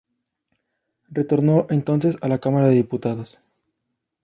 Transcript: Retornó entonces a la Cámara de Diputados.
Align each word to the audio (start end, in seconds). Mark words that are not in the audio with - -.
Retornó 1.11 1.67
entonces 1.69 2.17
a 2.21 2.27
la 2.27 2.39
Cámara 2.39 2.67
de 2.69 2.73
Diputados. 2.73 3.39